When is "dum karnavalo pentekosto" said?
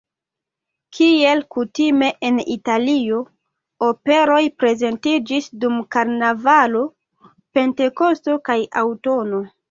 5.65-8.39